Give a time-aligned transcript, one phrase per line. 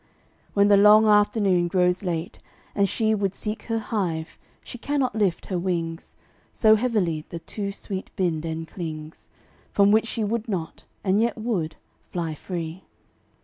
[0.55, 2.39] When the long afternoon grows late,
[2.73, 6.15] and she Would seek her hive, she cannot lift her wings.
[6.51, 9.29] So heavily the too sweet bin den clings,
[9.71, 11.75] From which she would not, and yet would,
[12.09, 12.81] fly free.